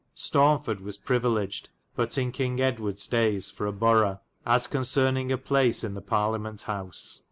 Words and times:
shire. 0.01 0.57
Staunford 0.57 0.79
was 0.81 0.97
privilegyd 0.97 1.65
but 1.95 2.17
in 2.17 2.31
Kynge 2.31 2.59
Edward's 2.59 3.05
day 3.05 3.35
es 3.35 3.51
for 3.51 3.67
a 3.67 3.71
borow, 3.71 4.19
as 4.47 4.65
concerninge 4.65 5.31
a 5.31 5.37
place 5.37 5.83
in 5.83 5.93
the 5.93 6.01
Parliament 6.01 6.63
Howse. 6.63 7.19